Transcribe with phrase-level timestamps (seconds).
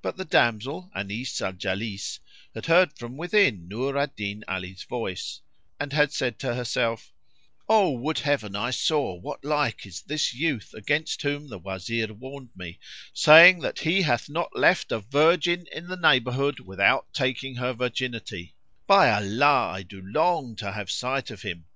[0.00, 2.20] But the damsel, Anis al Jalis,
[2.54, 5.42] had heard from within Nur al Din Ali's voice
[5.78, 7.12] and had said to herself,
[7.68, 12.56] "O would Heaven I saw what like is this youth against whom the Wazir warned
[12.56, 12.78] me,
[13.12, 18.54] saying that he hath not left a virgin in the neighbourhood without taking her virginity:
[18.86, 21.66] by Allah, I do long to have sight of him!"